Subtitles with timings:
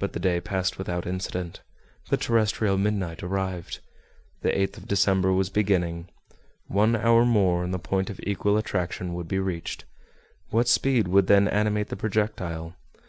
[0.00, 1.60] But the day passed without incident.
[2.08, 3.78] The terrestrial midnight arrived.
[4.42, 6.08] The 8th of December was beginning.
[6.66, 9.84] One hour more, and the point of equal attraction would be reached.
[10.50, 12.74] What speed would then animate the projectile?